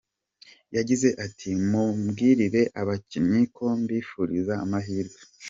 Yagize 0.75 1.09
ati 1.25 1.49
“Mumbwirire 1.69 2.61
abakinnyi 2.81 3.41
ko 3.55 3.65
mbifuriza 3.81 4.53
amahirwe. 4.65 5.19